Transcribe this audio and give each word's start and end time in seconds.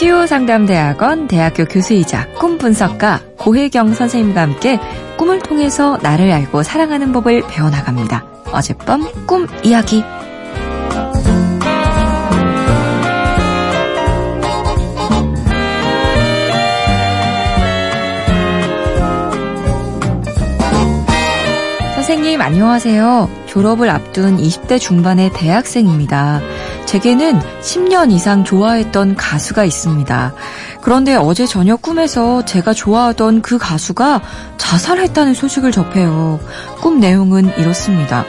치유상담대학원 0.00 1.28
대학교 1.28 1.66
교수이자 1.66 2.26
꿈 2.38 2.56
분석가 2.56 3.20
고혜경 3.36 3.92
선생님과 3.92 4.40
함께 4.40 4.80
꿈을 5.18 5.40
통해서 5.40 5.98
나를 6.00 6.32
알고 6.32 6.62
사랑하는 6.62 7.12
법을 7.12 7.42
배워나갑니다. 7.46 8.24
어젯밤 8.50 9.02
꿈 9.26 9.46
이야기. 9.62 10.02
선생님 22.40 22.42
안녕하세요. 22.42 23.30
졸업을 23.46 23.90
앞둔 23.90 24.38
20대 24.38 24.80
중반의 24.80 25.30
대학생입니다. 25.34 26.40
제게는 26.86 27.38
10년 27.60 28.10
이상 28.10 28.44
좋아했던 28.44 29.14
가수가 29.14 29.64
있습니다. 29.64 30.34
그런데 30.80 31.16
어제 31.16 31.46
저녁 31.46 31.82
꿈에서 31.82 32.44
제가 32.46 32.72
좋아하던 32.72 33.42
그 33.42 33.58
가수가 33.58 34.22
자살했다는 34.56 35.34
소식을 35.34 35.70
접해요. 35.70 36.40
꿈 36.80 36.98
내용은 36.98 37.52
이렇습니다. 37.58 38.24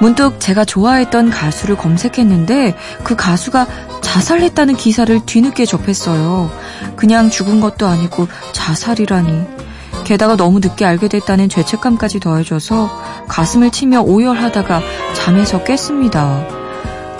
문득 0.00 0.40
제가 0.40 0.64
좋아했던 0.64 1.30
가수를 1.30 1.76
검색했는데 1.76 2.74
그 3.04 3.14
가수가 3.14 3.66
자살했다는 4.00 4.76
기사를 4.76 5.20
뒤늦게 5.26 5.66
접했어요. 5.66 6.50
그냥 6.96 7.28
죽은 7.28 7.60
것도 7.60 7.86
아니고 7.86 8.26
자살이라니. 8.52 9.63
게다가 10.04 10.36
너무 10.36 10.60
늦게 10.60 10.84
알게 10.84 11.08
됐다는 11.08 11.48
죄책감까지 11.48 12.20
더해져서 12.20 13.26
가슴을 13.28 13.70
치며 13.70 14.02
오열하다가 14.02 14.82
잠에서 15.14 15.64
깼습니다. 15.64 16.46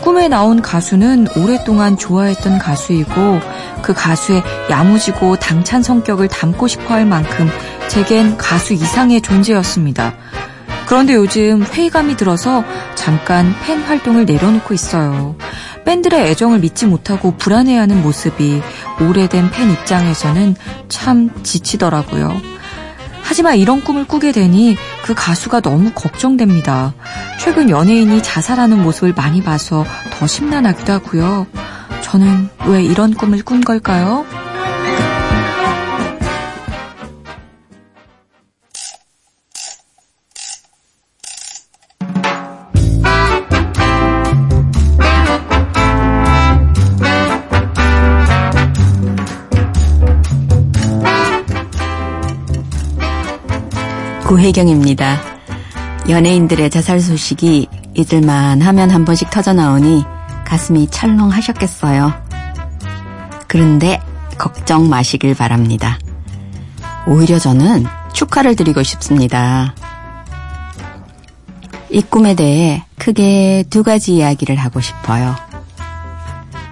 꿈에 0.03 0.29
나온 0.29 0.61
가수는 0.61 1.29
오랫동안 1.39 1.97
좋아했던 1.97 2.59
가수이고 2.59 3.41
그 3.81 3.95
가수의 3.95 4.43
야무지고 4.69 5.37
당찬 5.37 5.83
성격을 5.83 6.29
담고 6.29 6.69
싶어 6.69 6.93
할 6.93 7.07
만큼 7.07 7.49
제겐 7.89 8.37
가수 8.37 8.75
이상의 8.75 9.23
존재였습니다. 9.23 10.15
그런데 10.87 11.15
요즘 11.15 11.63
회의감이 11.63 12.17
들어서 12.17 12.65
잠깐 12.95 13.55
팬 13.65 13.81
활동을 13.81 14.27
내려놓고 14.27 14.75
있어요. 14.75 15.37
밴들의 15.87 16.29
애정을 16.29 16.59
믿지 16.59 16.87
못하고 16.87 17.37
불안해하는 17.37 18.03
모습이 18.03 18.63
오래된 19.01 19.51
팬 19.51 19.71
입장에서는 19.71 20.57
참 20.89 21.31
지치더라고요. 21.43 22.55
하지만 23.27 23.57
이런 23.57 23.83
꿈을 23.83 24.05
꾸게 24.07 24.33
되니 24.33 24.77
그 25.03 25.15
가수가 25.15 25.61
너무 25.61 25.91
걱정됩니다. 25.95 26.95
최근 27.41 27.71
연예인이 27.71 28.23
자살하는 28.23 28.83
모습을 28.83 29.15
많이 29.15 29.43
봐서 29.43 29.85
더 30.13 30.27
심란하기도 30.27 30.93
하고요. 30.93 31.47
저는 32.03 32.51
왜 32.67 32.85
이런 32.85 33.15
꿈을 33.15 33.43
꾼 33.43 33.63
걸까요? 33.63 34.27
구혜경입니다. 54.35 55.21
연예인들의 56.09 56.69
자살 56.69 56.99
소식이 56.99 57.69
잊을만 57.95 58.63
하면 58.63 58.91
한 58.91 59.05
번씩 59.05 59.31
터져 59.31 59.53
나오니 59.53 60.05
가슴이 60.45 60.89
철렁하셨겠어요. 60.89 62.13
그런데 63.47 64.01
걱정 64.37 64.89
마시길 64.89 65.37
바랍니다. 65.37 66.01
오히려 67.07 67.39
저는 67.39 67.85
축하를 68.13 68.57
드리고 68.57 68.83
싶습니다. 68.83 69.73
이 71.89 72.03
꿈에 72.03 72.35
대해 72.35 72.85
크게 72.99 73.63
두 73.71 73.85
가지 73.85 74.17
이야기를 74.17 74.57
하고 74.57 74.81
싶어요. 74.81 75.37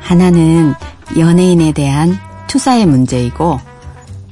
하나는 0.00 0.74
연예인에 1.16 1.70
대한 1.70 2.18
투사의 2.48 2.86
문제이고, 2.86 3.60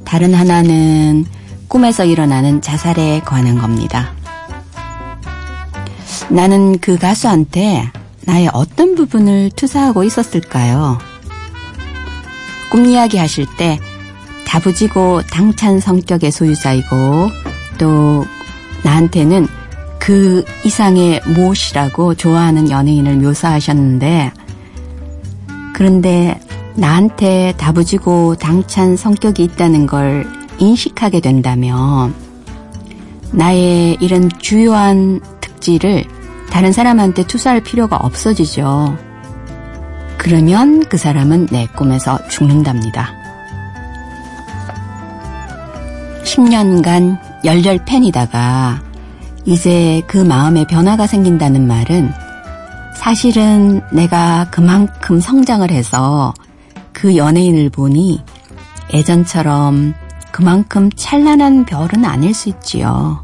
다른 0.05 0.35
하나는 0.35 1.27
꿈에서 1.71 2.05
일어나는 2.05 2.61
자살에 2.61 3.21
관한 3.21 3.57
겁니다. 3.57 4.13
나는 6.29 6.79
그 6.81 6.99
가수한테 6.99 7.89
나의 8.27 8.51
어떤 8.53 8.97
부분을 8.97 9.51
투사하고 9.55 10.03
있었을까요? 10.03 10.99
꿈 12.73 12.87
이야기 12.87 13.19
하실 13.19 13.47
때 13.57 13.79
다부지고 14.47 15.23
당찬 15.31 15.79
성격의 15.79 16.33
소유자이고 16.33 17.29
또 17.79 18.27
나한테는 18.83 19.47
그 20.01 20.45
이상의 20.65 21.21
무엇이라고 21.25 22.17
좋아하는 22.17 22.69
연예인을 22.69 23.17
묘사하셨는데 23.19 24.33
그런데 25.73 26.41
나한테 26.75 27.55
다부지고 27.59 28.37
당찬 28.37 28.97
성격이 28.97 29.45
있다는 29.45 29.87
걸 29.87 30.40
인식하게 30.61 31.21
된다면 31.21 32.15
나의 33.33 33.97
이런 34.01 34.29
주요한 34.39 35.21
특질을 35.41 36.05
다른 36.51 36.73
사람한테 36.73 37.27
투사할 37.27 37.63
필요가 37.63 37.97
없어지죠. 37.97 38.97
그러면 40.19 40.85
그 40.89 40.99
사람은 40.99 41.47
내 41.47 41.67
꿈에서 41.69 42.19
죽는답니다. 42.29 43.11
10년간 46.25 47.19
열렬 47.45 47.85
팬이다가 47.87 48.83
이제 49.47 50.03
그 50.07 50.19
마음에 50.19 50.67
변화가 50.67 51.07
생긴다는 51.07 51.67
말은 51.67 52.13
사실은 52.97 53.81
내가 53.93 54.49
그만큼 54.51 55.21
성장을 55.21 55.71
해서 55.71 56.35
그 56.93 57.17
연예인을 57.17 57.71
보니 57.71 58.23
예전처럼 58.93 59.95
그만큼 60.33 60.91
찬란한 60.95 61.65
별은 61.65 62.05
아닐 62.05 62.35
수 62.35 62.49
있지요. 62.49 63.23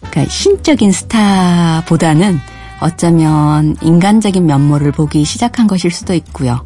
그러니까 0.00 0.30
신적인 0.30 0.92
스타보다는 0.92 2.38
어쩌면 2.80 3.76
인간적인 3.80 4.46
면모를 4.46 4.92
보기 4.92 5.24
시작한 5.24 5.66
것일 5.66 5.90
수도 5.90 6.14
있고요. 6.14 6.64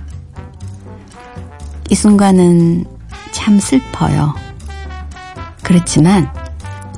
이 1.90 1.94
순간은 1.94 2.84
참 3.32 3.58
슬퍼요. 3.58 4.34
그렇지만 5.62 6.30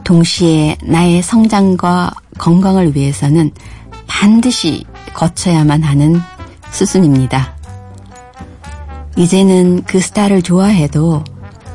동시에 0.05 0.77
나의 0.83 1.23
성장과 1.23 2.13
건강을 2.39 2.97
위해서는 2.97 3.53
반드시 4.07 4.85
거쳐야만 5.15 5.83
하는 5.83 6.21
수순입니다. 6.71 7.55
이제는 9.17 9.83
그 9.85 10.01
스타를 10.01 10.43
좋아해도 10.43 11.23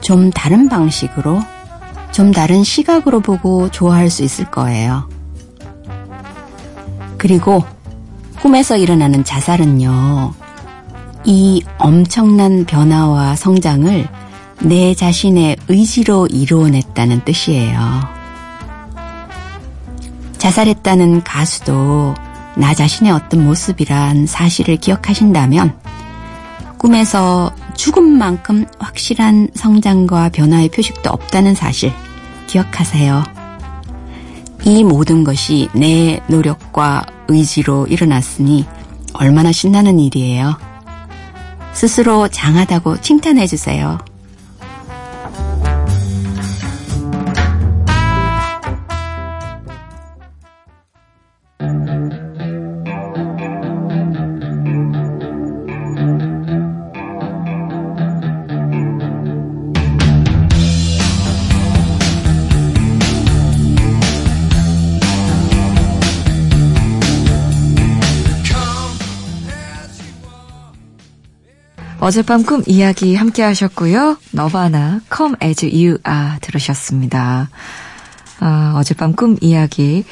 좀 0.06 0.30
다른 0.30 0.70
방식으로, 0.70 1.42
좀 2.12 2.32
다른 2.32 2.64
시각으로 2.64 3.22
보고 3.22 3.72
좋아할 3.72 4.12
수 4.12 4.24
있을 4.24 4.46
거예요. 4.52 5.10
그리고 7.18 7.64
꿈에서 8.40 8.78
일어나는 8.78 9.24
자살은요, 9.24 10.32
이 11.24 11.64
엄청난 11.80 12.66
변화와 12.66 13.36
성장을 13.36 14.08
내 14.60 14.94
자신의 14.94 15.58
의지로 15.70 16.28
이루어냈다는 16.28 17.26
뜻이에요. 17.26 17.80
자살했다는 20.38 21.24
가수도 21.24 22.14
나 22.56 22.76
자신의 22.76 23.12
어떤 23.12 23.44
모습이란 23.44 24.28
사실을 24.28 24.78
기억하신다면 24.78 25.76
꿈에서 26.78 27.52
죽음만큼 27.76 28.66
확실한 28.80 29.50
성장과 29.54 30.30
변화의 30.30 30.70
표식도 30.70 31.10
없다는 31.10 31.56
사실 31.56 31.92
기억하세요. 32.48 33.24
이 34.64 34.84
모든 34.84 35.24
것이 35.24 35.70
내 35.74 36.22
노력과 36.28 37.06
의지로 37.28 37.86
일어났으니 37.88 38.66
얼마나 39.14 39.52
신나는 39.52 40.00
일이에요. 40.00 40.58
스스로 41.74 42.28
장하다고 42.28 43.02
칭찬해 43.02 43.48
주세요. 43.48 43.98
어젯밤 72.06 72.44
꿈 72.44 72.62
이야기 72.68 73.16
함께 73.16 73.42
하셨고요. 73.42 74.18
너바나 74.30 75.02
Come 75.12 75.38
As 75.42 75.66
You 75.66 75.98
Are 76.08 76.40
들으셨습니다. 76.40 77.50
아, 78.40 78.74
어젯밤 78.78 79.14
꿈 79.14 79.38
이야기 79.42 80.06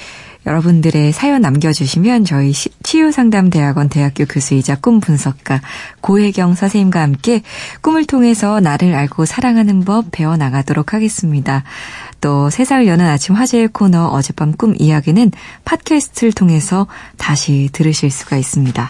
여러분들의 0.48 1.12
사연 1.12 1.44
남겨주시면 1.44 2.26
저희 2.26 2.52
치유상담대학원 2.52 3.90
대학교 3.90 4.26
교수이자 4.26 4.78
꿈 4.78 5.02
분석가 5.02 5.62
고혜경 6.02 6.56
선생님과 6.56 7.00
함께 7.00 7.44
꿈을 7.82 8.06
통해서 8.06 8.60
나를 8.60 8.96
알고 8.96 9.26
사랑하는 9.26 9.82
법 9.82 10.06
배워나가도록 10.10 10.96
하겠습니다. 10.96 11.64
또 12.22 12.50
세상을 12.50 12.88
여는 12.88 13.06
아침 13.06 13.36
화제의 13.36 13.68
코너 13.68 14.08
어젯밤 14.08 14.54
꿈 14.54 14.74
이야기는 14.80 15.32
팟캐스트를 15.64 16.34
통해서 16.34 16.88
다시 17.18 17.70
들으실 17.72 18.10
수가 18.10 18.38
있습니다. 18.38 18.82